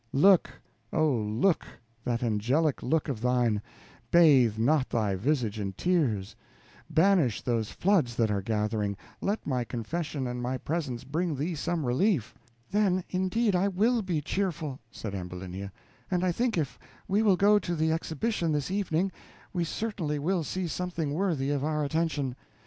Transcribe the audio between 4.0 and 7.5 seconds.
bathe not thy visage in tears; banish